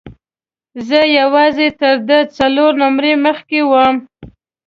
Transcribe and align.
زه 0.87 0.99
یوازې 1.19 1.67
تر 1.79 1.95
ده 2.09 2.17
څلور 2.37 2.71
نمرې 2.81 3.13
مخکې 3.25 3.59
وم. 3.71 3.95